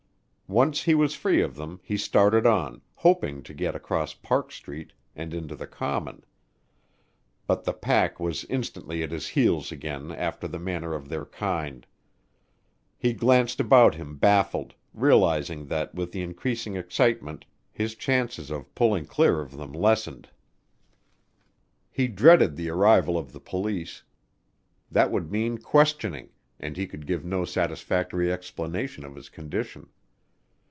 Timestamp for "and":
5.15-5.33, 26.59-26.75